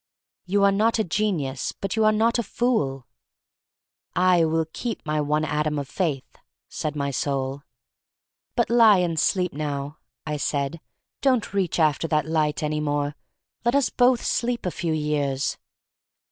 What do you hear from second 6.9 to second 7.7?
my soul.